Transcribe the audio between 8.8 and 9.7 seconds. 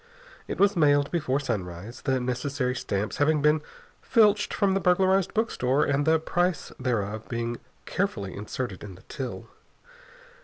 in the till.